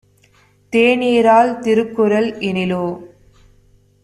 [0.73, 2.85] தேனிறால் Thirukkural எனிலோ